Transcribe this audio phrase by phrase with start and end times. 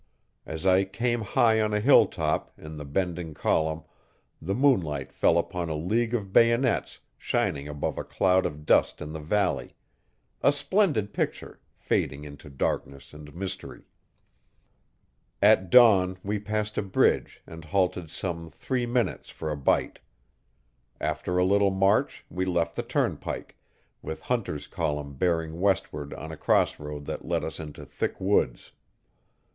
[0.47, 3.83] As I came high on a hill top, in the bending column,
[4.41, 9.11] the moonlight fell upon a league of bayonets shining above a cloud of dust in
[9.13, 9.75] the valley
[10.41, 13.83] a splendid picture, fading into darkness and mystery.
[15.39, 19.99] At dawn we passed a bridge and halted some three minutes for a bite.
[20.99, 23.55] After a little march we left the turnpike,
[24.01, 28.71] with Hunter's column bearing westward on a crossroad that led us into thick woods.